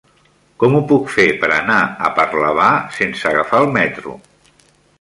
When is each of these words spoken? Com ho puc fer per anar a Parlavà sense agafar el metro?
Com 0.61 0.77
ho 0.77 0.79
puc 0.91 1.11
fer 1.15 1.25
per 1.43 1.49
anar 1.57 1.77
a 2.09 2.11
Parlavà 2.21 2.71
sense 2.99 3.29
agafar 3.33 3.63
el 3.67 3.73
metro? 3.79 4.17